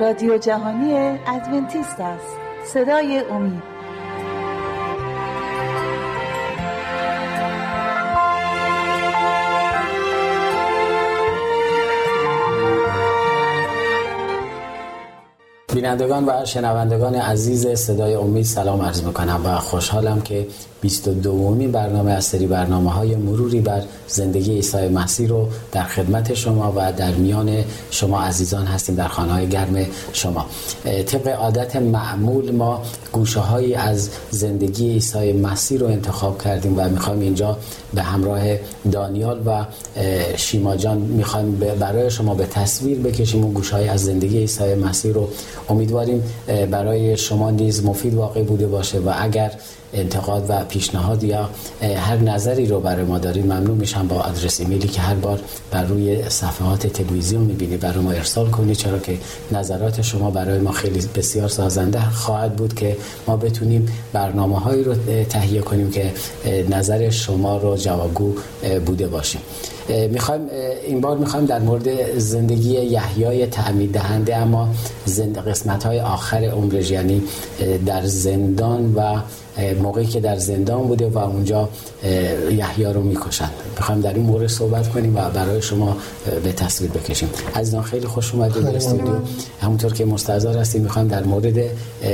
[0.00, 2.36] رادیو جهانی ادونتیست است.
[2.66, 3.62] صدای امید.
[15.74, 20.46] بینندگان و شنوندگان عزیز صدای امید سلام عرض می‌کنم و خوشحالم که
[20.80, 26.72] 22 برنامه از سری برنامه های مروری بر زندگی عیسی مسیح رو در خدمت شما
[26.76, 30.46] و در میان شما عزیزان هستیم در خانه های گرم شما.
[31.06, 37.20] طبق عادت معمول ما گوشه هایی از زندگی عیسی مسیح رو انتخاب کردیم و می‌خوایم
[37.20, 37.58] اینجا
[37.94, 38.42] به همراه
[38.92, 39.64] دانیال و
[40.36, 45.28] شیما جان می‌خوایم برای شما به تصویر بکشیم اون گوشه از زندگی عیسی مسیح رو.
[45.68, 46.22] امیدواریم
[46.70, 49.52] برای شما نیز مفید واقع بوده باشه و اگر
[49.94, 51.48] انتقاد و پیشنهاد یا
[51.96, 55.40] هر نظری رو برای ما دارید ممنون میشم با آدرس ایمیلی که هر بار
[55.70, 59.18] بر روی صفحات تلویزیون می‌بینید برای ما ارسال کنید چرا که
[59.52, 64.94] نظرات شما برای ما خیلی بسیار سازنده خواهد بود که ما بتونیم برنامه هایی رو
[65.28, 66.12] تهیه کنیم که
[66.70, 68.34] نظر شما رو جوابگو
[68.86, 69.40] بوده باشیم.
[70.10, 70.40] می‌خوایم
[70.86, 74.68] این بار می‌خوایم در مورد زندگی یحیای تعمید دهنده اما
[75.04, 77.22] زند قسمت های آخر عمرش یعنی
[77.86, 79.20] در زندان و
[79.82, 81.68] موقعی که در زندان بوده و اونجا
[82.50, 83.50] یحیی رو می‌کشند.
[83.76, 85.96] می‌خوایم در این مورد صحبت کنیم و برای شما
[86.44, 87.28] به تصویر بکشیم.
[87.54, 89.14] عزیزان خیلی خوش اومدید به استودیو.
[89.60, 91.58] همونطور که مستحضر هستیم می‌خوایم در مورد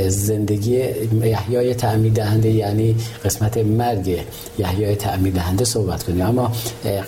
[0.09, 0.83] زندگی
[1.23, 4.19] یحیای تعمید دهنده یعنی قسمت مرگ
[4.59, 6.23] یحیای تعمید دهنده صحبت کنیم.
[6.23, 6.53] اما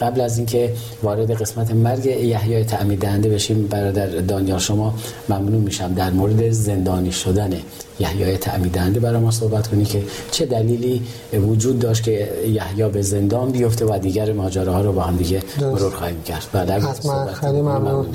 [0.01, 4.95] قبل از اینکه وارد قسمت مرگ یحیای تعمید دهنده بشیم برادر دانیال شما
[5.29, 7.53] ممنون میشم در مورد زندانی شدن
[8.01, 11.03] یحیای تعمید دهنده برای ما صحبت کنی که چه دلیلی
[11.33, 15.95] وجود داشت که یحیی به زندان بیفته و دیگر ماجراها رو با هم دیگه مرور
[15.95, 16.47] خواهیم کرد.
[16.53, 18.07] بعد حتما خیلی ممنون.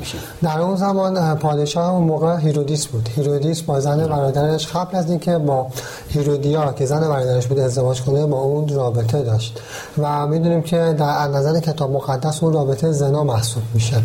[0.42, 3.08] در اون زمان پادشاه اون موقع هیرودیس بود.
[3.16, 5.66] هیرودیس با زن برادرش قبل از اینکه با
[6.08, 9.60] هیرودیا که زن برادرش بود ازدواج کنه با اون رابطه داشت.
[9.98, 13.96] و می‌دونیم که در نظر کتاب مقدس اون رابطه زنا محسوب میشه.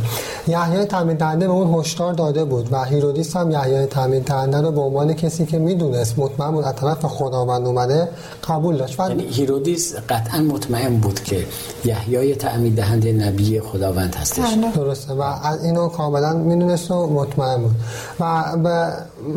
[0.48, 4.72] یحیای تعمید دهنده به اون هشدار داده بود و هیرودیس هم یحیای تعمید دهنده رو
[4.72, 8.10] به عنوان کسی که می‌دونست مطمئن بود از طرف خداوند اومده
[8.48, 9.00] قبول داشت.
[9.00, 11.46] یعنی هیرودیس قطعا مطمئن بود که
[11.86, 14.40] یحیای تعمید دهنده نبی خداوند هستش.
[14.40, 14.72] بله.
[14.76, 15.14] درسته.
[15.14, 17.76] و از اینو کاملا می‌دونست و مطمئن بود.
[18.20, 18.88] و به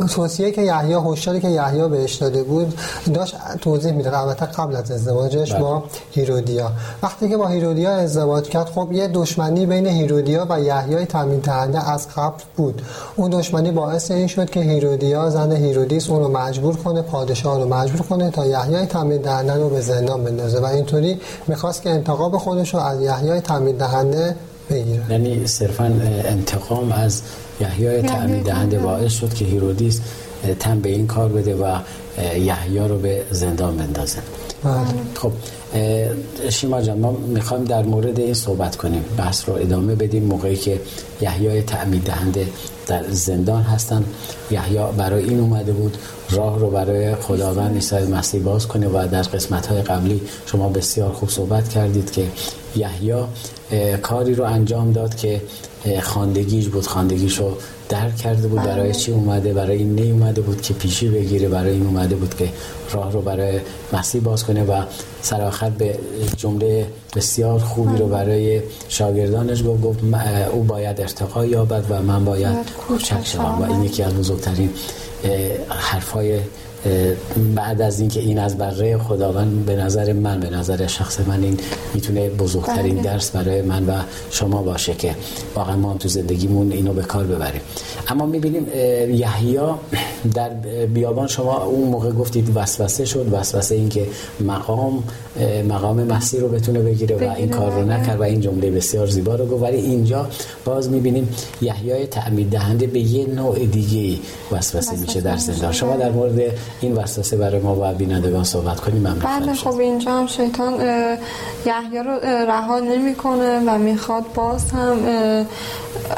[0.06, 2.74] توصیه که یحیی هشداری که یحیی بهش داده بود
[3.14, 5.60] داشت توضیح می‌داد البته قبل از ازدواجش بله.
[5.60, 6.72] با هیرودیا.
[7.02, 11.90] وقتی که با هیرودیا ازدواج کرد خب یه دشمنی بین هیرودیا و یحیای تعمید دهنده
[11.90, 12.82] از قبل بود.
[13.16, 17.68] اون دشمنی باعث این شد که هیرودیا زن هیرودیس اون رو مجبور کنه پادشاه رو
[17.68, 22.38] مجبور کنه تا یحیای تعمید دهنده رو به زندان بندازه و اینطوری می‌خواست که انتقام
[22.38, 24.34] خودش رو از یحیای تعمید دهنده
[24.70, 25.02] بگیره.
[25.10, 25.84] یعنی صرفا
[26.24, 27.22] انتقام از
[27.60, 30.00] یحیای تعمید دهنده باعث شد که هیرودیس
[30.60, 31.78] تن به این کار بده و
[32.38, 34.18] یحیی رو به زندان بندازه.
[34.64, 34.74] بله.
[35.14, 35.32] خب
[36.50, 39.04] شیما جان ما می‌خوایم در مورد این صحبت کنیم.
[39.16, 40.80] بحث رو ادامه بدیم موقعی که
[41.20, 42.46] یحیای تعمید دهنده
[42.90, 44.04] در زندان هستن
[44.50, 45.96] یحیی برای این اومده بود
[46.30, 51.12] راه رو برای خداوند عیسی مسیح باز کنه و در قسمت های قبلی شما بسیار
[51.12, 52.26] خوب صحبت کردید که
[52.76, 53.14] یحیی
[54.02, 55.42] کاری رو انجام داد که
[56.02, 56.86] خاندگیش بود.
[56.86, 57.56] خاندگیش رو
[57.88, 58.92] درک کرده بود برای بله.
[58.92, 62.48] چی اومده برای این نی اومده بود که پیشی بگیره برای این اومده بود که
[62.92, 63.60] راه رو برای
[63.92, 64.82] مسیح باز کنه و
[65.22, 65.98] سراخت به
[66.36, 66.86] جمله
[67.16, 69.98] بسیار خوبی رو برای شاگردانش گفت گفت
[70.52, 73.58] او باید ارتقا یابد و من باید کوچک شوم.
[73.62, 74.70] و این یکی از بزرگترین
[75.68, 76.40] حرفای
[77.54, 81.60] بعد از اینکه این از بره خداوند به نظر من به نظر شخص من این
[81.94, 83.02] می‌تونه بزرگترین بله.
[83.02, 83.92] درس برای من و
[84.30, 85.14] شما باشه که
[85.54, 87.60] واقعا ما هم تو زندگیمون اینو به کار ببریم.
[88.08, 88.66] اما می‌بینیم
[89.10, 89.58] یحیی
[90.34, 90.48] در
[90.94, 94.06] بیابان شما اون موقع گفتید وسوسه شد وسوسه این که
[94.40, 95.04] مقام
[95.68, 97.96] مقام مسیح رو بتونه بگیره و این کار رو بله.
[97.96, 99.62] نکرد و این جمله بسیار زیبا رو گفت.
[99.62, 100.28] ولی اینجا
[100.64, 101.28] باز می‌بینیم
[101.60, 104.18] یحیای تعمید دهنده به یه نوع دیگه
[104.52, 105.72] وسوسه میشه در زندان.
[105.72, 106.40] شما در مورد
[106.80, 110.74] این وسوسه برای ما و بینندگان صحبت کنیم بله خب اینجا هم شیطان
[111.66, 115.06] یحیی رو رها نمی‌کنه و می‌خواد باز هم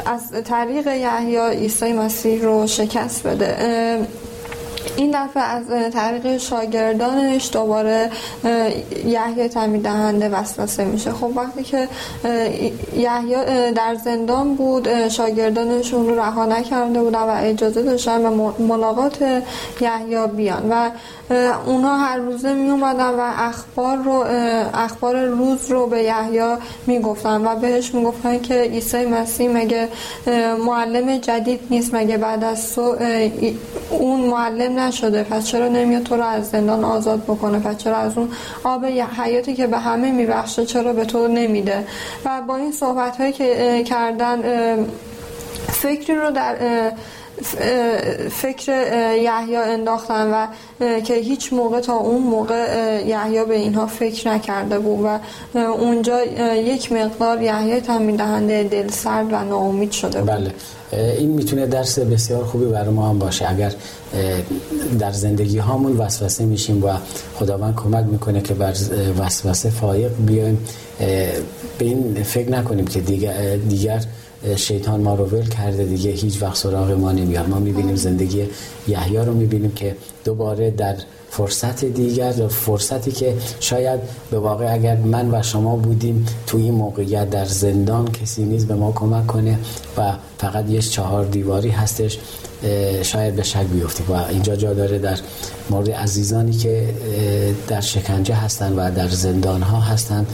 [0.05, 3.57] از طریق یحیی عیسی مسیح رو شکست بده.
[4.95, 8.09] این دفعه از طریق شاگردانش دوباره
[9.05, 11.11] یحیی تعمید دهنده وسوسه میشه.
[11.11, 11.87] خب وقتی که
[12.95, 13.35] یحیی
[13.75, 19.41] در زندان بود شاگردانشون رو رها نکرده بودن و اجازه داشتن و ملاقات
[19.81, 20.89] یحیی بیان و
[21.65, 24.25] اونها هر روزه می اومدن و اخبار رو
[24.73, 26.55] اخبار روز رو به یحیی
[26.87, 29.89] می‌گفتن و بهش می‌گفتن که عیسی مسیح مگه
[30.65, 32.79] معلم جدید نیست مگه بعد از
[33.89, 35.23] اون معلم نشده.
[35.23, 38.29] پس چرا نمیاد تو رو از زندان آزاد بکنه؟ پس چرا از اون
[38.63, 41.87] آب حیاتی که به همه میبخشه چرا به تو نمیده؟
[42.25, 44.41] و با این صحبت هایی که کردن
[45.71, 46.55] فکری رو در
[48.31, 48.71] فکر
[49.17, 50.47] یحیی انداختن و
[51.01, 55.19] که هیچ موقع تا اون موقع یحیی به اینها فکر نکرده بود و
[55.57, 56.23] اونجا
[56.55, 60.29] یک مقدار یحیی تامین دهنده دل سرد و ناامید شده بود.
[60.29, 60.51] بله.
[61.17, 63.49] این می‌تونه درس بسیار خوبی برای ما هم باشه.
[63.49, 63.73] اگر
[64.99, 66.89] در زندگی هامون وسوسه میشیم و
[67.39, 68.73] خداوند کمک می‌کنه که بر
[69.19, 70.65] وسوسه فایق بیایم
[71.77, 74.01] به این فکر نکنیم که دیگر, دیگر
[74.55, 77.49] شیطان ما رو ول کرده دیگه هیچ وقت سراغ ما نمیاد.
[77.49, 78.47] ما می‌بینیم زندگی
[78.87, 79.95] یحیی رو می‌بینیم که
[80.25, 80.95] دوباره در
[81.29, 83.99] فرصت دیگر فرصتی که شاید
[84.31, 88.75] به واقع اگر من و شما بودیم تو این موقعیت در زندان کسی نیست به
[88.75, 89.59] ما کمک کنه
[89.97, 92.19] و فقط یه چهار دیواری هستش
[93.01, 94.05] شاید به شک بیفتیم.
[94.09, 95.19] و اینجا جا داره در
[95.69, 96.89] مورد عزیزانی که
[97.67, 100.25] در شکنجه هستن و در زندان ها هستن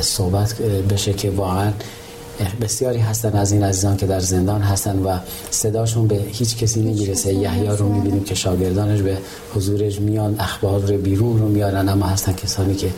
[0.00, 0.54] صحبت
[0.90, 1.72] بشه که واقعا
[2.60, 5.18] بسیاری هستن از این عزیزان که در زندان هستن و
[5.50, 7.34] صداشون به هیچ کسی نمی‌رسه.
[7.34, 9.18] یحیی رو می‌بینیم که شاگردانش به
[9.54, 12.90] حضورش میان اخبار رو بیرون رو میارن اما هستن کسانی که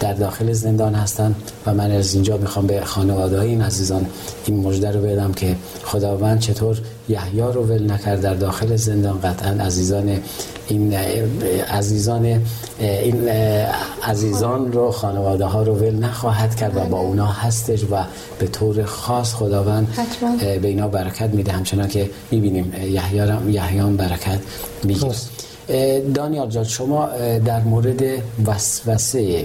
[0.00, 1.34] در داخل زندان هستن
[1.66, 4.06] و من از اینجا می‌خوام به خانواده این عزیزان
[4.46, 9.20] این مژده رو بدم که خداوند چطور یحیی رو ول نکرد در داخل زندان.
[9.20, 10.18] قطعا عزیزان
[10.68, 10.94] این
[11.70, 12.42] عزیزان
[12.78, 13.28] این
[14.02, 18.04] عزیزان رو خانواده ها رو ول نخواهد کرد و با اونا هستش و
[18.38, 19.96] به طور خاص خداوند
[20.62, 21.52] به اینا برکت میده.
[21.52, 22.72] همچنان که می‌بینیم
[23.48, 24.38] یحیان برکت
[24.84, 25.12] میگه
[26.14, 27.08] دانیال جان شما
[27.44, 28.02] در مورد
[28.46, 29.44] وسوسه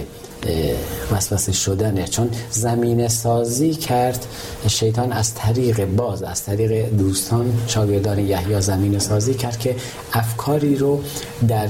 [1.12, 2.04] وسوسه شدنه.
[2.04, 4.26] چون زمین سازی کرد
[4.68, 9.76] شیطان از طریق باز از طریق دوستان شاگردان یحیی زمین سازی کرد که
[10.12, 11.02] افکاری رو
[11.48, 11.68] در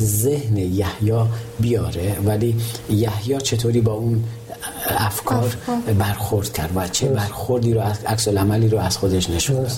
[0.00, 1.12] ذهن یحیی
[1.60, 2.16] بیاره.
[2.24, 2.56] ولی
[2.90, 4.24] یحیی چطوری با اون
[4.98, 5.56] افکار,
[5.98, 9.70] برخورد کرد و چه برخوردی رو عکس عملی رو از خودش نشون داد.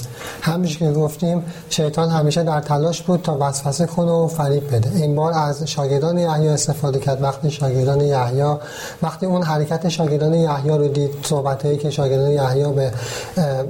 [0.42, 4.90] همیشه که گفتیم شیطان همیشه در تلاش بود تا وسوسه کنه و فریب بده.
[4.96, 7.22] این بار از شاگردان یحیی استفاده کرد.
[7.22, 8.56] وقتی شاگردان یحیی
[9.02, 12.92] وقتی اون حرکت شاگردان یحیی رو دید صحبتایی که شاگردان یحیی به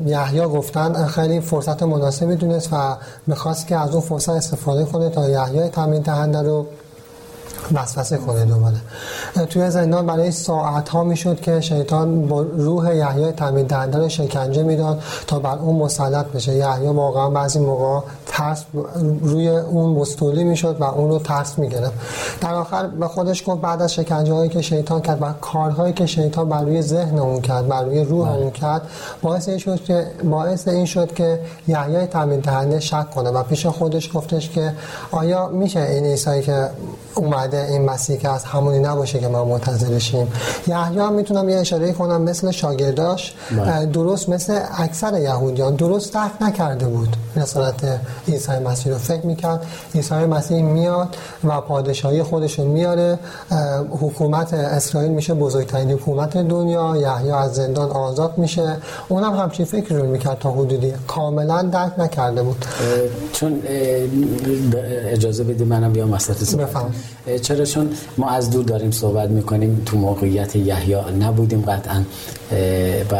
[0.06, 5.28] یحیی گفتن خیلی فرصت مناسبی دونست و می‌خواست که از اون فرصت استفاده کنه تا
[5.28, 6.66] یحیی تامین دهنده رو
[7.74, 8.76] وسوسه کنه دوباره.
[9.50, 14.62] توی زندان برای ساعت ها می‌شد که شیطان با روح یحیی تامین دهنده رو شکنجه
[14.62, 16.54] می‌داد تا بر اون مسلط بشه.
[16.54, 18.64] یحیی واقعا بعضی موقع ترس
[19.22, 21.94] روی اون مستولی می‌شد و اون رو ترس می‌گرفت.
[22.40, 26.06] در آخر به خودش گفت بعد از شکنجه هایی که شیطان کرد و کارهایی که
[26.06, 28.38] شیطان بر روی ذهن اون کرد بر روی روح بله.
[28.38, 28.82] اون کرد
[29.22, 33.66] باعث این شد که باعث این شد که یحیی تامین دهنده شک کنه و پیش
[33.66, 34.72] خودش گفتش که
[35.10, 36.70] آیا میشه این عیسی که
[37.52, 40.32] اومده این مسیح که از همونی نباشه که ما منتظرشیم
[40.66, 43.86] یحیی هم می‌تونم یه اشاره کنم مثل شاگرداش بله.
[43.86, 49.66] درست مثل اکثر یهودیان درست درک نکرده بود رسالت عیسی مسیح رو فکر می‌کرد.
[49.94, 53.18] عیسی مسیح میاد و پادشاهی خودشون میاره.
[53.90, 56.96] حکومت اسرائیل میشه بزرگترین حکومت دنیا.
[56.96, 58.76] یحیی از زندان آزاد میشه.
[59.08, 60.92] اونم همچین فکر رو می‌کرد تا حدودی.
[61.06, 62.64] کاملا درک نکرده بود.
[63.32, 63.62] چون
[65.10, 66.94] اجازه بدی منم بیام وسط بفهم
[67.42, 69.82] چرا؟ چون ما از دور داریم صحبت می‌کنیم.
[69.86, 72.02] تو موقعیت یحیی نبودیم قطعا.
[73.10, 73.16] و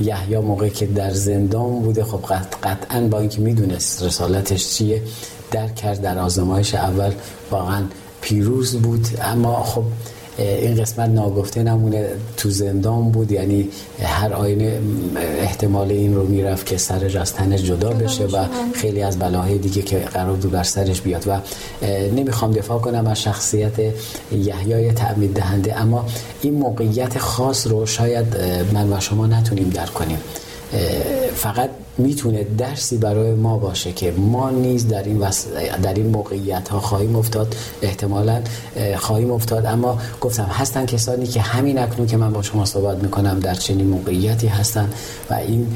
[0.00, 2.04] یحیی موقعی که در زندان بوده.
[2.04, 2.24] خب
[2.62, 5.02] قطعا با اینکه می‌دونست رسالتش چیه
[5.50, 7.12] درک کرد در آزمایش اول
[7.50, 7.82] واقعا
[8.20, 9.06] پیروز بود.
[9.22, 9.84] اما خب
[10.40, 13.32] این قسمت ناگفته نمونه تو زندان بود.
[13.32, 13.68] یعنی
[14.02, 14.80] هر آینه
[15.16, 18.44] احتمال این رو می‌رفت که سرش از تنش جدا بشه و
[18.74, 21.24] خیلی از بلاهای دیگه که قرار بود بر سرش بیاد.
[21.26, 21.40] و
[22.16, 23.72] نمی‌خوام دفاع کنم از شخصیت
[24.32, 26.06] یحیای تعمید دهنده اما
[26.42, 28.26] این موقعیت خاص رو شاید
[28.72, 30.18] من و شما نتونیم درک کنیم.
[31.34, 35.18] فقط می‌تونه درسی برای ما باشه که ما نیز در این
[35.82, 38.42] در این موقعیت ها خواهیم افتاد احتمالا
[38.96, 39.66] خواهیم افتاد.
[39.66, 43.86] اما گفتم هستن کسانی که همین اکنون که من با شما صحبت می‌کنم در چنین
[43.86, 44.90] موقعیتی هستن
[45.30, 45.66] و این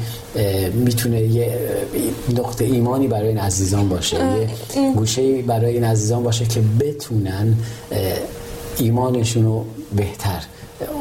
[0.73, 1.59] می‌تونه یه
[2.37, 4.49] نقطه ایمانی برای این عزیزان باشه یه
[4.95, 7.55] گوشه برای این عزیزان باشه که بتونن
[8.77, 10.41] ایمانشون رو بهتر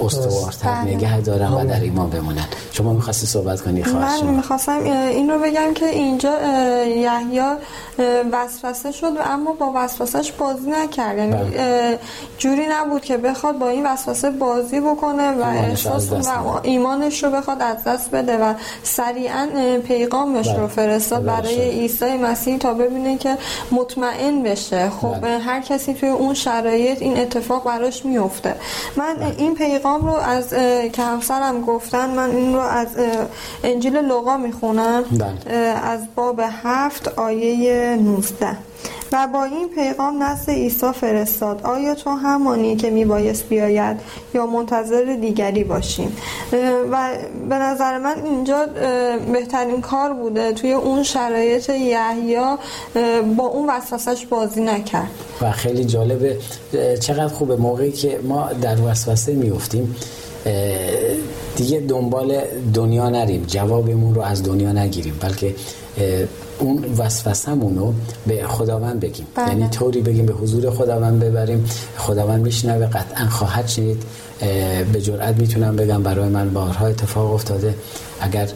[0.04, 0.94] استوارتر بله.
[0.94, 2.44] نگه دارن و در ایمان بمونن.
[2.72, 6.32] شما می‌خواستی صحبت کنی؟ خواهش من می‌خواستم این رو بگم که اینجا
[6.84, 7.40] یحیی
[8.32, 11.18] وسوسه شد و اما با وسوسهش بازی نکرد.
[11.18, 11.98] یعنی بله.
[12.38, 17.62] جوری نبود که بخواد با این وسوسه بازی بکنه و احساس و ایمانش رو بخواد
[17.62, 19.48] از دست بده و سریعا
[19.86, 20.66] پیغامش رو بله.
[20.66, 23.38] فرستاد برای عیسی مسیح تا ببینه که
[23.70, 24.90] مطمئن بشه.
[24.90, 28.54] خب هر کسی توی اون شرایط این اتفاق براش میفته
[28.96, 30.48] من این پیغام رو از
[30.92, 32.88] که همسرم گفتن من این رو از
[33.64, 35.54] انجیل لوقا می‌خونم بله.
[35.60, 38.56] از باب هفت آیه 19
[39.12, 41.60] و با این پیغام نزد عیسی فرستاد.
[41.62, 43.96] آیا تو همانی که میبایست بیاید
[44.34, 46.16] یا منتظر دیگری باشیم؟
[46.92, 47.10] و
[47.48, 48.66] به نظر من اینجا
[49.32, 52.36] بهترین کار بوده توی اون شرایط یحیی
[53.36, 55.10] با اون وسوسش بازی نکرد.
[55.40, 56.38] و خیلی جالبه
[57.00, 59.96] چقدر خوبه موقعی که ما در وسوسه میفتیم
[61.56, 62.40] دیگه دنبال
[62.74, 63.44] دنیا نریم.
[63.46, 65.16] جوابمون رو از دنیا نگیریم.
[65.20, 65.54] بلکه
[66.58, 67.94] اون وسوسمون رو
[68.26, 69.26] به خداوند بگیم.
[69.34, 69.48] بله.
[69.48, 71.64] یعنی طوری بگیم به حضور خداوند ببریم.
[71.96, 72.86] خداوند میشنوه.
[72.86, 74.02] قطعا خواهد شنید.
[74.92, 77.74] به جرئت می‌تونم بگم برای من بارها اتفاق افتاده.
[78.20, 78.48] اگر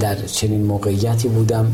[0.00, 1.72] در چنین موقعیتی بودم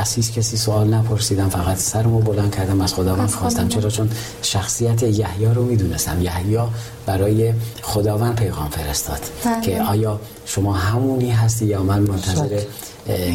[0.00, 4.10] از کسی سوال نپرسیدم فقط سرمو بلند کردم از خداوند خواستم چرا؟ چون
[4.42, 6.22] شخصیت یحیی رو می‌دونستم.
[6.22, 6.58] یحیی
[7.06, 7.52] برای
[7.82, 9.60] خداوند پیغام فرستاد بله.
[9.60, 12.60] که آیا شما همونی هستی یا من منتظر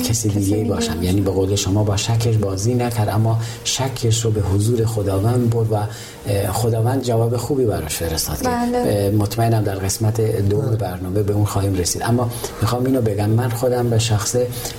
[0.10, 1.03] کسی دیگه باشم.
[1.03, 5.72] یعنی به قول شما با شکش بازی نکرد اما شکش رو به حضور خداوند برد
[5.72, 5.77] و
[6.51, 9.12] خداوند جواب خوبی براش فرستاد بله.
[9.12, 12.01] مطمئنم در قسمت دوم برنامه به اون خواهیم رسید.
[12.05, 12.29] اما
[12.62, 13.29] می‌خوام اینو بگم.
[13.29, 14.36] من خودم به شخص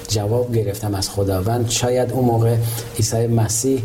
[0.09, 1.71] جواب گرفتم از خداوند.
[1.71, 2.57] شاید اون موقع
[2.97, 3.83] عیسی مسیح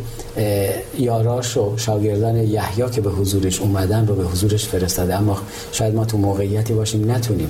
[0.99, 5.15] یاراش و شاگردان یحیی که به حضورش اومدن رو به حضورش فرستاده.
[5.15, 5.37] اما
[5.71, 7.49] شاید ما تو موقعیتی باشیم نتونیم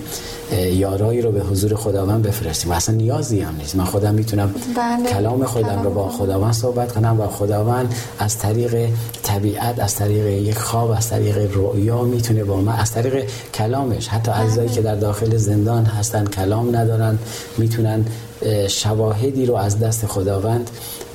[0.74, 2.72] یارایی رو به حضور خداوند بفرستیم.
[2.72, 5.10] اصلا نیازی هم نیست من خودم می‌تونم بله.
[5.10, 8.90] کلام خودم رو با خداوند صحبت کنم و خداوند از طریق
[9.24, 14.32] طبیعت از طریق یک خواب از طریق رؤیا می‌تونه با من از طریق کلامش حتی
[14.32, 14.76] عزیزایی بله.
[14.76, 17.18] که در داخل زندان هستن کلام ندارن
[17.58, 18.06] می‌تونن
[18.68, 20.70] شواهدی رو از دست خداوند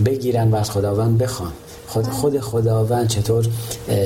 [0.05, 1.53] بگیرن و از خداوند بخوان
[1.97, 3.47] خود خود خداوند چطور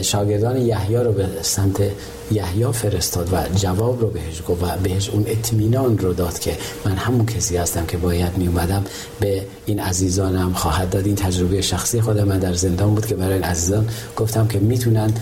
[0.02, 1.82] شاگردان یحیی رو به سمت
[2.30, 6.92] یحیی فرستاد و جواب رو بهش گفت و بهش اون اطمینان رو داد که من
[6.92, 8.84] همون کسی هستم که باید می اومدم
[9.20, 11.06] به این عزیزانم خواهد داد.
[11.06, 15.12] این تجربه شخصی خود من در زندان بود که برای این عزیزان گفتم که می‌تونن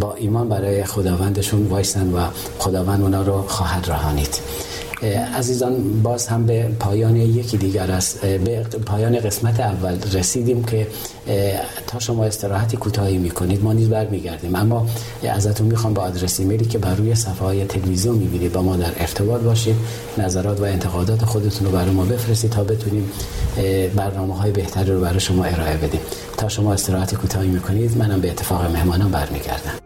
[0.00, 2.26] با ایمان برای خداوندشون وایسن و
[2.58, 4.38] خداوند اونا رو خواهد رهانید.
[5.34, 10.86] عزیزان باز هم به پایان یکی دیگر است به پایان قسمت اول رسیدیم که
[11.86, 14.54] تا شما استراحتی کوتاهی می‌کنید ما نیز برمیگردیم.
[14.54, 14.86] اما
[15.30, 18.92] ازتون می‌خوام با آدرس ایمیلی که بر روی صفحه های تلویزیون می‌بینید با ما در
[18.96, 19.76] ارتباط باشید
[20.18, 23.10] نظرات و انتقادات خودتون رو برای ما بفرستید تا بتونیم
[23.96, 26.00] برنامه های بهتری رو برای شما ارائه بدیم.
[26.36, 29.85] تا شما استراحتی کوتاهی می‌کنید منم به اتفاق مهمانان برمیگردم.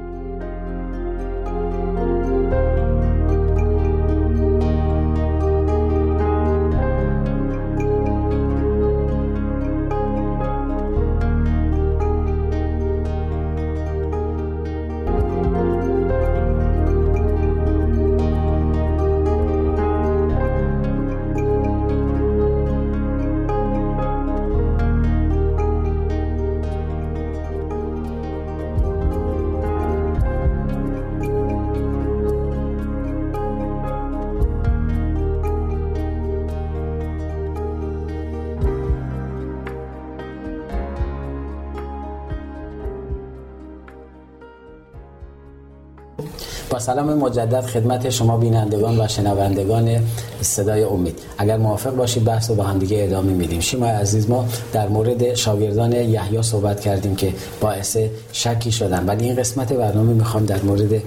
[46.71, 49.99] با سلام مجدد خدمت شما بینندگان و شنوندگان
[50.41, 51.19] صدای امید.
[51.37, 53.59] اگر موافق باشید بحث رو با هم دیگه ادامه میدیم.
[53.59, 57.97] شما عزیز ما در مورد شاگردان یحیی صحبت کردیم که باعث
[58.31, 59.05] شکی شدن.
[59.05, 61.01] ولی این قسمت برنامه می‌خوام در مورد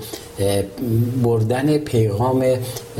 [1.22, 2.44] بردن پیغام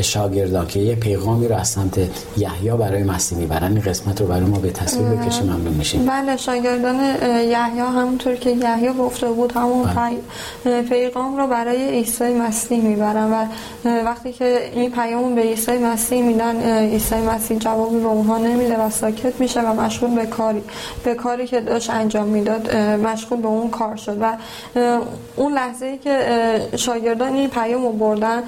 [0.01, 1.99] شاگردان که یه پیغامی رو از سمت
[2.37, 3.73] یحیی برای مسیح می‌برن.
[3.73, 6.07] این قسمت رو برای ما به تصویر بکشیم ممنون میشیم.
[6.07, 9.85] بله شاگردان یحیی همونطور که یحیی گفته بود همون
[10.65, 10.83] بله.
[10.83, 13.47] پیغام رو برای عیسی مسیح می‌برن و
[14.05, 18.91] وقتی که این پیام به عیسی مسیح میدن عیسی مسیح جوابی به اونها نمیده و
[18.91, 20.63] ساکت میشه و مشغول به کاری
[21.05, 24.37] به کاری که داشت انجام می‌داد مشغول به اون کار شد و
[25.37, 28.43] اون لحظه ای که شاگردان این پیام رو بردن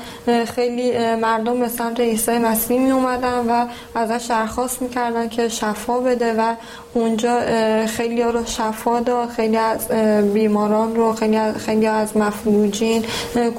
[0.44, 6.34] خیلی مردم به سمت عیسی مسیح می اومدن و ازش درخواست می‌کردن که شفا بده
[6.34, 6.54] و
[6.94, 7.40] اونجا
[7.86, 9.88] خیلی ها رو شفا داد خیلی از
[10.34, 13.04] بیماران رو خیلی از, خیلی از مفلوجین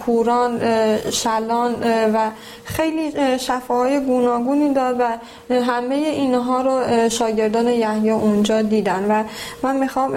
[0.06, 0.37] کوران
[1.12, 1.76] شلان
[2.14, 2.30] و
[2.64, 5.18] خیلی شفاهای گوناگونی داد و
[5.62, 9.06] همه اینها رو شاگردان یحیی اونجا دیدن.
[9.10, 9.24] و
[9.64, 10.12] من می‌خوام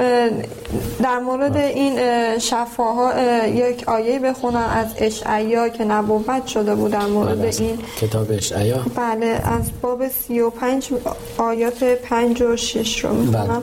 [1.03, 1.99] در مورد این
[2.39, 3.13] شفاها
[3.47, 7.79] یک آیه بخونم از اشعیا که نبوت شده بود در مورد بله، این.
[8.01, 8.77] کتاب اشعیا.
[8.97, 10.91] بله از باب 35
[11.39, 13.47] آیات 5 و 6 رو می‌خونم.
[13.47, 13.63] بله.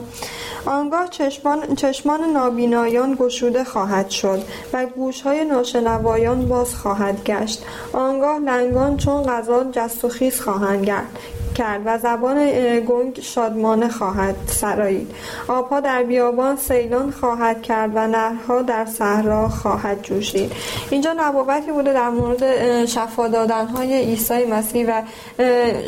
[0.68, 7.64] آنگاه چشمان, چشمان نابینایان گشوده خواهد شد و گوشهای ناشنوایان باز خواهد گشت.
[7.92, 11.18] آنگاه لنگان چون غذا جست و خیز خواهند گرد.
[11.58, 12.50] کرد و زبان
[12.80, 15.10] گنگ شادمانه خواهد سرایید
[15.48, 20.52] آبها در بیابان سیلان خواهد کرد و نهرها در صحرا خواهد جوشید.
[20.90, 25.02] اینجا نبوتی بوده در مورد شفا دادن های عیسی مسیح و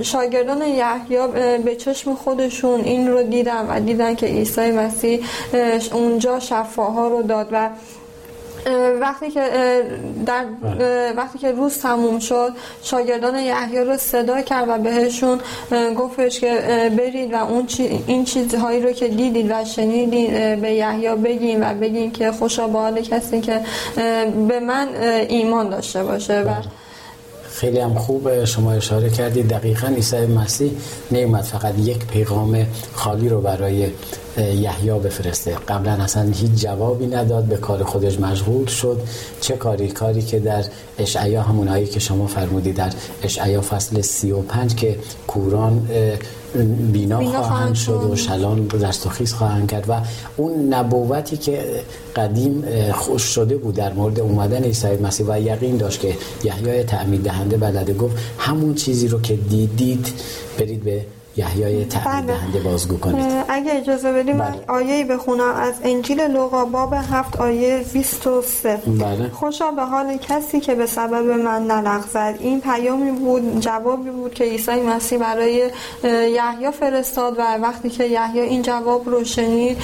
[0.03, 1.27] شاگردان یحیی
[1.65, 5.25] به چشم خودشون این رو دیدن و دیدن که عیسی مسیح
[5.93, 7.69] اونجا شفاها رو داد و
[9.01, 9.41] وقتی که
[10.27, 11.13] در بله.
[11.17, 12.53] وقتی که روز تموم شد
[12.83, 15.41] شاگردان یحیی رو صدا کرد و بهشون
[15.99, 16.51] گفتش که
[16.99, 21.75] برید و اون چی این چیزهایی رو که دیدید و شنیدید به یحیی بگین و
[21.75, 23.61] بگین که خوشا به حال کسی که
[24.49, 24.89] به من
[25.29, 26.81] ایمان داشته باشه و بله.
[27.51, 30.73] خیلی هم خوب شما اشاره کردید دقیقا عیسی مسیح
[31.11, 33.89] نیومد فقط یک پیغام خالی رو برای
[34.39, 35.57] یحیی بفرسته.
[35.69, 39.01] قبلا اصلا هیچ جوابی نداد به کار خودش مشغول شد.
[39.41, 40.65] چه کاری؟ کاری که در
[40.99, 45.89] اشعیا همونایی که شما فرمودید در اشعیا فصل 35 که کوران
[46.93, 50.01] بینا, بینا خواهند شد و شلان دست و خیز خواهند کرد و
[50.37, 51.65] اون نبوتی که
[52.17, 57.23] قدیم خوش شده بود در مورد اومدن عیسی مسیح و یقین داشت که یحیای تعمید
[57.23, 60.13] دهنده بلده گفت همون چیزی رو که دیدید
[60.59, 61.05] برید به
[61.41, 62.39] یحیای تعمید بله.
[62.39, 63.27] دهنده بازگو کنید.
[63.49, 64.65] اگه اجازه بدیم بله.
[64.69, 65.55] آیه بخونم.
[65.57, 69.29] از انجیل لوقا باب هفت آیه 23 بله.
[69.33, 72.35] خوشا به حال کسی که به سبب من نلغزد.
[72.39, 75.71] این پیامی بود جوابی بود که عیسی مسیح برای
[76.05, 79.77] یحیی فرستاد و وقتی که یحیی این جواب رو شنید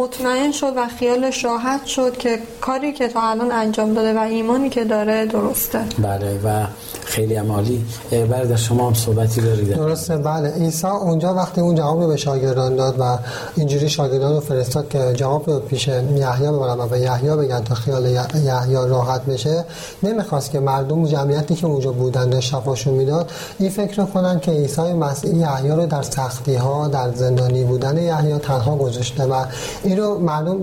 [0.00, 4.68] مطمئن شد و خیالش راحت شد که کاری که تا الان انجام داده و ایمانی
[4.68, 5.78] که داره درسته.
[5.98, 6.66] بله و
[7.04, 9.74] خیلی عمالی برد شما هم صحبتی دارید.
[9.74, 10.16] درسته.
[10.16, 10.52] بله.
[10.54, 13.18] عیسی اونجا وقتی اون جواب رو به شاگردان داد و
[13.56, 17.74] اینجوری شاگردان رو فرستاد که جواب رو پیش یحیی ببرن و به یحیی بگن تا
[17.74, 19.64] خیال یحیی راحت بشه
[20.02, 23.30] نمی‌خواست که مردم جمعیتی که اونجا بودن در شفاشون می‌داد.
[23.58, 28.38] این فکر کنن که عیسی مسیح یحیی رو در سختی ها در زندانی بودن یحیی
[28.38, 29.44] تنها گذاشته و
[29.82, 30.58] این رو مردم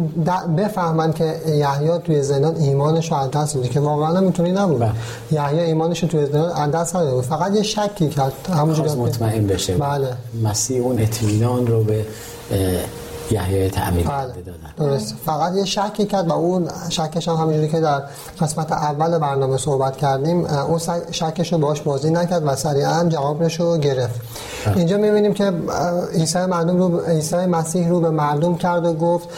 [0.57, 4.79] بفهمن که یحیی توی زندان ایمانش رو از دست داده که واقعا می‌تونی نبود.
[4.79, 4.91] بله.
[5.31, 8.33] یحیی ایمانش رو توی زندان از دست داده فقط یه شکی کرد.
[8.57, 9.77] همونجوری مطمئن بشه.
[9.77, 10.10] بله.
[10.43, 12.05] مسیح اون اطمینان رو به
[13.31, 14.27] یحیی تعمیر بله.
[14.27, 18.03] دادن درست فقط یه شکی کرد و اون شکش هم همینجوری که در
[18.41, 20.79] قسمت اول برنامه صحبت کردیم اون
[21.11, 24.21] شکش رو باش بازی نکرد و سریعا جوابش رو گرفت
[24.65, 24.77] بله.
[24.77, 25.53] اینجا می‌بینیم که
[26.13, 29.29] عیسی مردم رو عیسی مسیح رو به مردم کرد و گفت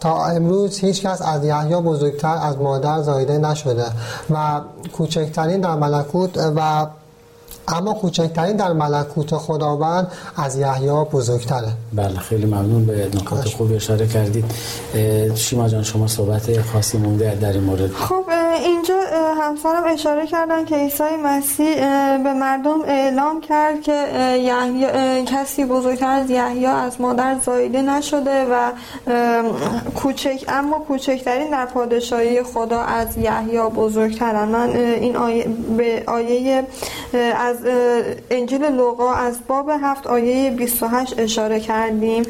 [0.00, 3.86] تا امروز هیچ کس از یحیی بزرگتر از مادر زایده نشده
[4.30, 4.60] و
[4.92, 6.86] کوچکترین در ملکوت و
[7.68, 11.68] اما کوچکترین در ملکوت خداوند از یحیی بزرگتره.
[11.92, 14.44] بله خیلی ممنون به نکات خوب اشاره کردید.
[15.34, 17.92] شیما جان شما صحبت خاصی مونده در این مورد.
[17.92, 18.24] خب
[18.64, 18.94] اینجا
[19.40, 21.74] همسرم اشاره کردن که عیسی مسیح
[22.18, 24.06] به مردم اعلام کرد که
[24.38, 24.86] یحیی
[25.24, 28.72] کسی بزرگتر از یحیی از مادر زایده نشده و
[29.94, 34.48] کوچک اما کوچکترین در پادشاهی خدا از یحیی بزرگترن.
[34.48, 36.66] من این آیه به آیه
[37.36, 37.66] از از
[38.30, 42.22] انجیل لوقا از باب هفت آیه 28 اشاره کردیم.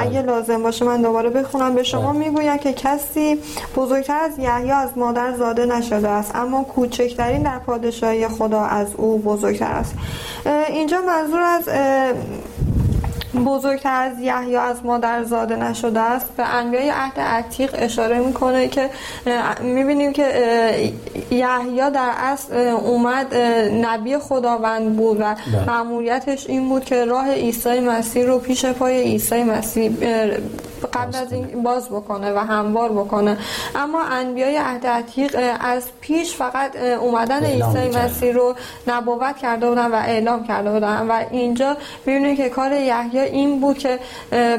[0.00, 1.74] اگه لازم باشه من دوباره بخونم.
[1.74, 2.18] به شما بله.
[2.18, 3.38] می‌گوید که کسی
[3.76, 9.18] بزرگتر از یحیی از مادر زاده نشده است اما کوچکترین در پادشاهی خدا از او
[9.18, 9.94] بزرگتر است.
[10.68, 11.68] اینجا منظور از
[13.34, 18.90] بزرگتر از یحیی از مادر زاده نشده است به انبیای عهد عتیق اشاره می‌کنه که
[19.62, 20.24] می‌بینیم که
[21.30, 23.34] یحیی در اصل اومد
[23.84, 25.36] نبی خداوند بود و بله.
[25.66, 29.90] مأموریتش این بود که راه عیسی مسیح رو پیش پای عیسی مسیح
[30.92, 33.38] قبل از این باز بکنه و هموار بکنه
[33.74, 37.98] اما انبیای عهد عتیق از پیش فقط اومدن عیسی.
[37.98, 38.54] مسیح رو
[38.86, 43.78] نبوت کرده بودن و اعلام کرده بودن و اینجا می‌بینیم که کار یحیی این بود
[43.78, 43.98] که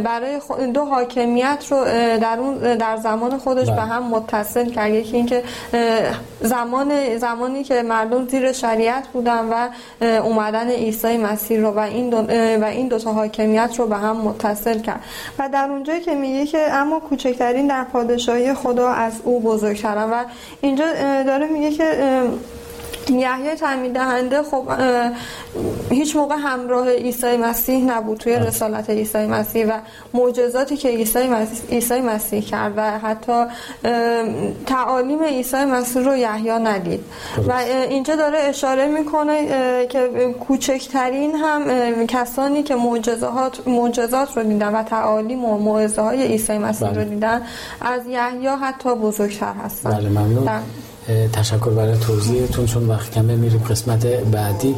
[0.03, 0.39] برای
[0.73, 1.85] دو حاکمیت رو
[2.17, 3.75] در اون در زمان خودش بله.
[3.75, 5.43] به هم متصل کرد یکی اینکه
[6.41, 9.69] زمان زمانی که مردم زیر شریعت بودن و
[10.01, 12.17] اومدن عیسی مسیح رو و این دو
[12.61, 15.03] و این دو تا حاکمیت رو به هم متصل کرد
[15.39, 20.23] و در اونجایی که میگه که اما کوچکترین در پادشاهی خدا از او بزرگترن و
[20.61, 20.85] اینجا
[21.23, 21.83] داره میگه که
[23.09, 24.63] یحیی تعمید دهنده خب
[25.89, 29.71] هیچ موقع همراه عیسی مسیح نبود توی رسالت عیسی مسیح و
[30.13, 33.45] معجزاتی که عیسی مسیح, عیسی مسیح کرد و حتی
[34.65, 37.03] تعالیم عیسی مسیح رو یحیی ندید.
[37.47, 37.53] و
[37.89, 39.47] اینجا داره اشاره می‌کنه
[39.89, 40.09] که
[40.47, 47.03] کوچکترین هم کسانی که معجزات معجزات رو دیدن و تعالیم و های عیسی مسیح بله.
[47.03, 47.41] رو دیدن
[47.81, 49.89] از یحیی حتی بزرگتر هستن.
[49.89, 50.49] بله ممنون.
[51.33, 54.75] تشکر برای توضیحتون چون وقت کمه میریم قسمت بعدی.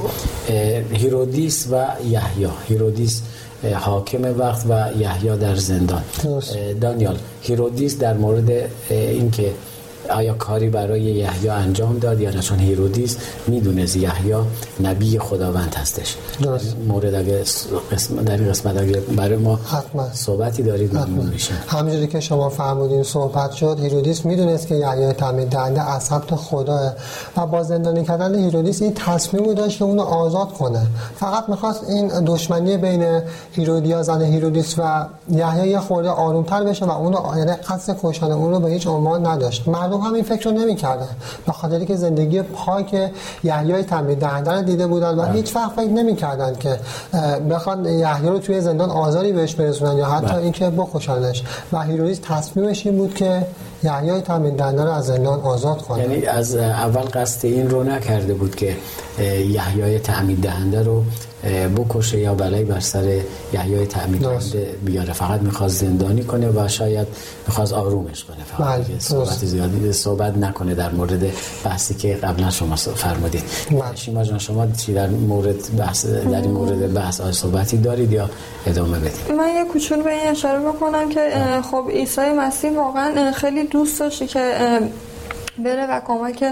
[0.91, 2.47] هیرودیس و یحیی.
[2.69, 3.21] هیرودیس
[3.73, 6.01] حاکم وقت و یحیی در زندان.
[6.81, 9.51] دانیال هیرودیس در مورد اینکه
[10.09, 13.17] آیا کاری برای یحیی انجام داد یا نه؟ چون هیرودیس
[13.47, 14.35] می‌دونست یحیی
[14.83, 16.15] نبی خداوند هستش.
[16.41, 16.75] درست.
[16.87, 17.43] مورد اگه
[17.91, 20.13] قسم در این قسمت اگه برای ما حتما.
[20.13, 25.49] صحبتی دارید ممنون میشیم همونجوری که شما فرمودین صحبت شد هیرودیس می‌دونست که یحیای تعمید
[25.49, 26.93] دهنده از سمت خداه
[27.37, 30.87] و با زندانی کردن هیرودیس این تصمیم داشت که اونو آزاد کنه.
[31.15, 36.91] فقط می‌خواست این دشمنی بین هیرودیا زن هیرودیس و یحیی یه خورده آرومتر بشه و
[36.91, 39.67] اونو یعنی قصد کشتن اون رو به هیچ عنوان نداشت.
[39.67, 41.09] مردم هم این فکر رو نمی‌کردن.
[41.45, 43.11] به خاطری که زندگی پاک
[43.43, 46.79] یحیای تعمید دهنده رو دیده بودن و هیچ وقت فکر نمی‌کردن که
[47.49, 50.37] بخوان یحیی رو توی زندان آزاری بهش برسونن یا حتی بله.
[50.37, 53.45] اینکه بکشنش و هیرودیس تصمیمش این بود که
[53.83, 56.01] یحیای تعمید دهنده رو از زندان آزاد کنه.
[56.01, 58.75] یعنی از اول قصد این رو نکرده بود که
[59.49, 61.03] یحیای تعمید دهنده رو
[61.77, 63.21] بکشه یا بلایی بر سر
[63.53, 64.27] یحیای تعمید
[64.85, 65.13] بیاره.
[65.13, 67.07] فقط می‌خواست زندانی کنه و شاید
[67.47, 68.37] می‌خواست آرومش کنه.
[68.57, 68.99] فقط بله،.
[68.99, 71.31] صحبت زیادی صحبت نکنه در مورد
[71.63, 73.43] بحثی که قبلا شما فرمودید.
[73.71, 73.95] بله.
[73.95, 78.29] شیما جان شما چی در مورد بحث در این مورد بحث آیا صحبتی دارید یا
[78.65, 81.29] ادامه بدید؟ من یه کوچولو به این اشاره بکنم که
[81.71, 84.53] خب عیسی مسیح واقعا خیلی دوست داشته که
[85.59, 86.43] بره و کمک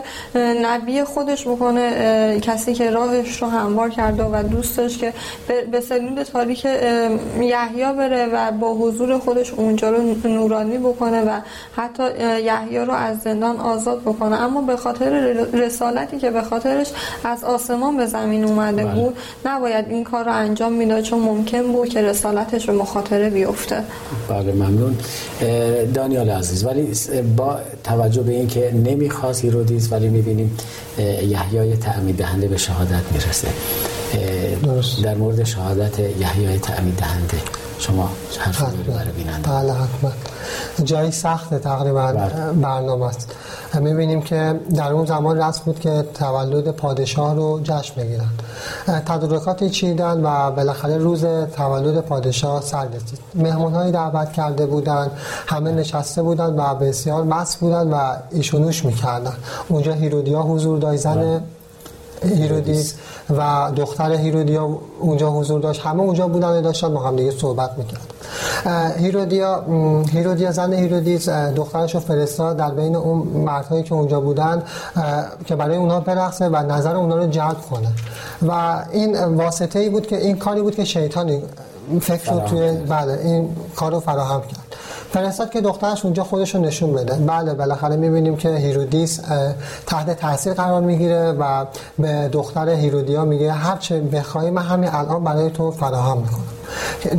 [0.64, 5.14] نبی خودش بکنه کسی که راهش رو هموار کرده و دوست داشت که
[5.48, 7.12] به- به سلول تاریک اه،
[7.46, 11.40] یحیی بره و با حضور خودش اونجا رو نورانی بکنه و
[11.76, 14.42] حتی اه، یحیی رو از زندان آزاد بکنه.
[14.42, 15.10] اما به خاطر
[15.54, 16.92] رسالتی که به خاطرش
[17.24, 18.96] از آسمان به زمین اومده بله.
[18.96, 23.84] بود نباید این کار رو انجام می‌داد چون ممکن بود که رسالتش به مخاطره بیفته.
[24.30, 24.96] بله ممنون.
[25.94, 26.92] دانیال عزیز ولی
[27.38, 30.58] با توجه به اینکه نمی‌خواست هیرودیس ولی می‌بینیم
[31.28, 33.48] یحیای تعمید دهنده به شهادت می‌رسه.
[34.64, 35.04] درست.
[35.04, 37.38] در مورد شهادت یحیای تعمید دهنده
[37.80, 40.12] شما حرف داری برای بیننده بله حتما.
[40.84, 42.52] جایی سخت تقریبا بله.
[42.54, 43.36] برنامه است.
[43.74, 48.30] می‌بینیم که در اون زمان رسم بود که تولد پادشاه رو جشن بگیرن
[49.06, 53.20] تدارکاتی چیدن و بالاخره روز تولد پادشاه سر رسید.
[53.60, 55.12] هایی دعوت کرده بودن
[55.48, 59.34] همه نشسته بودن و بسیار مست بودن و عیش و نوش می‌کردن
[59.68, 61.42] اونجا هیرودیا حضور داشت زن
[62.24, 62.96] هیرودیس
[63.38, 65.82] و دختر هیرودیا اونجا حضور داشت.
[65.82, 68.14] همه اونجا بودن و داشتن با هم دیگه صحبت می‌کرد
[68.98, 69.64] هیرودیا
[70.12, 74.64] هیرودیا زن هیرودیس دخترش رو فرستاد در بین اون مردهایی که اونجا بودن
[75.46, 77.88] که برای اونها برقصه و نظر اونها رو جلب کنه.
[78.48, 81.44] و این واسطه ای بود که این کاری بود که شیطانی
[82.02, 82.72] فکر رو توی.
[82.72, 84.65] بله این کار رو فراهم کرد.
[85.12, 87.14] فرستاد که دخترش اونجا خودش رو نشون بده.
[87.14, 89.22] بله بالاخره می‌بینیم که هیرودیس
[89.88, 91.66] تحت تاثیر قرار می‌گیره و
[92.00, 96.44] به دختر هیرودیا میگه هر چه بخوای من همین الان برای تو فراهم می‌کنم.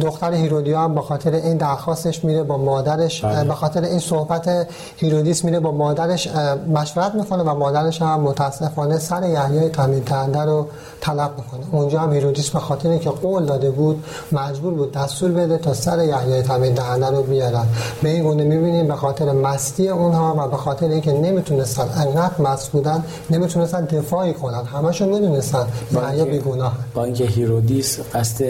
[0.00, 3.44] دختر هیرودیا هم به خاطر این درخواستش میره با مادرش بله.
[3.44, 6.28] به خاطر این صحبت هیرودیس میره با مادرش
[6.74, 10.66] مشورت می‌کنه و مادرش هم متاسفانه سر یحیای تعمید دهنده رو
[11.00, 11.66] طلب می‌کنه.
[11.72, 16.04] اونجا هم هیرودیس به خاطر اینکه قول داده بود مجبور بود دستور بده تا سر
[16.04, 17.66] یحیای تعمید دهنده رو بیارن.
[18.02, 22.72] به این گونه می‌بینیم به خاطر مستی اونها و به خاطر اینکه نمی‌تونستن انقدر مست
[22.72, 24.64] بودن نمی‌تونستن دفاعی کنن.
[24.64, 26.72] همشون می‌دونستن یحیی بیگناه.
[26.94, 28.44] با اینکه هیرودیس قصد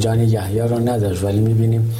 [0.00, 1.94] جان یحیی رو نداشت ولی می‌بینیم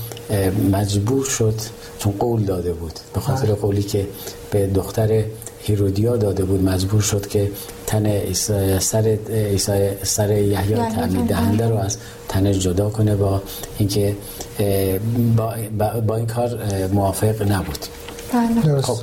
[0.72, 1.54] مجبور شد
[1.98, 2.92] چون قول داده بود.
[3.14, 3.54] به خاطر بله.
[3.54, 4.06] قولی که
[4.50, 5.24] به دختر
[5.62, 7.50] هیرودیا داده بود مجبور شد که
[7.86, 8.32] تن
[8.78, 11.96] سر عیسی سر یحیی یحیی تعمید دهنده رو از
[12.28, 13.42] تنش جدا کنه با
[13.78, 14.16] اینکه
[15.36, 15.54] با,
[16.06, 16.58] با, این کار
[16.92, 17.78] موافق نبود.
[18.32, 18.62] بله.
[18.62, 18.98] درست خب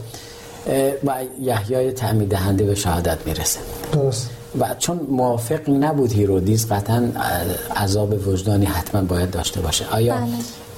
[1.03, 3.59] و یحیای تعمید دهنده به شهادت می‌رسه.
[3.91, 4.29] درست.
[4.59, 7.11] و چون موافق نبود هیرودیس قطعا
[7.75, 9.85] عذاب وجدانی حتما باید داشته باشه.
[9.91, 10.17] آیا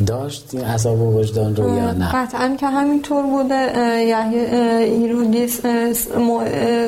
[0.07, 3.55] داشت این عذاب وجدان رو یا نه؟ قطعا که همینطور بوده
[4.03, 4.45] یحیی
[4.95, 5.59] هیرودیس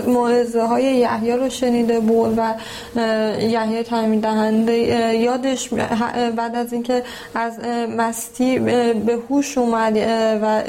[0.08, 2.54] موعظه های یحیی رو شنیده بود و
[3.42, 4.74] یحیی تعمید دهنده
[5.16, 5.70] یادش
[6.38, 7.04] بعد از اینکه
[7.36, 7.54] از
[7.98, 9.98] مستی به هوش اومد
[10.42, 10.64] و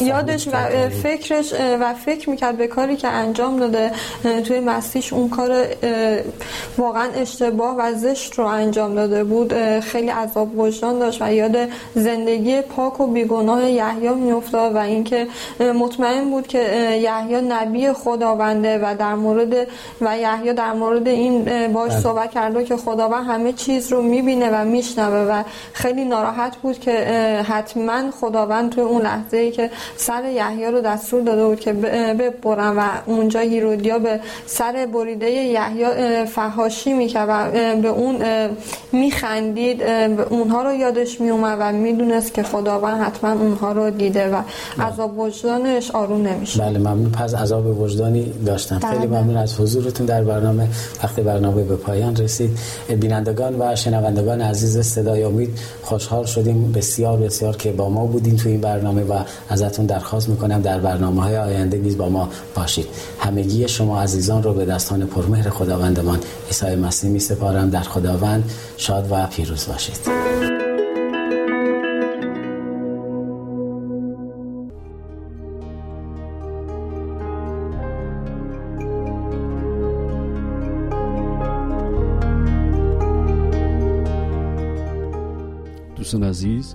[0.00, 3.92] یادش و فکرش و فکر می‌کرد به کاری که انجام داده
[4.46, 5.66] توی مسیح اون کار
[6.78, 11.56] واقعا اشتباه و زشت رو انجام داده بود خیلی عذاب وجدان داشت و یاد
[11.94, 15.26] زندگی پاک و بیگناه یحیی میافتاد و اینکه
[15.60, 16.58] مطمئن بود که
[17.02, 19.68] یحیی نبی خداونده و در مورد
[20.00, 22.00] و یحیی در مورد این باش بله.
[22.00, 26.92] صحبت کرده که خداوند همه چیز رو می‌بینه و میشنوه و خیلی ناراحت بود که
[27.48, 32.76] حتما خداوند توی اون لحظه ای که سر یحیی رو دستور داده بود که ببرن
[32.76, 37.50] و اونجا هیرودیا به سر بریده یحیی فحاشی می‌کرد و
[37.82, 38.16] به اون
[38.92, 39.82] میخندید
[40.30, 44.42] اونها رو یادش میومد و می‌دونست که خداوند حتما اونها رو دیده و
[44.82, 47.10] عذاب وجدانش آروم نمیشه بله ممنون.
[47.10, 48.92] پس عذاب وجدانی داشتن بله.
[48.92, 50.68] خیلی ممنون از حضورتون در برنامه.
[51.04, 52.50] وقتی برنامه به پایان رسید.
[53.00, 56.72] بینندگان و شنوندگان عزیز صدای امید خوشحال شدیم.
[56.72, 59.12] بسیار بسیار که با ما بودین تو این برنامه و
[59.74, 60.62] ازتون درخواست می‌کنم.
[60.62, 62.86] در برنامه های آینده نیز با ما باشید.
[63.18, 69.08] همگی شما عزیزان رو به دستان پرمهر خداوندمان عیسی مسیح می سپارم در خداوند شاد
[69.10, 69.98] و پیروز باشید.
[85.96, 86.74] دوستان عزیز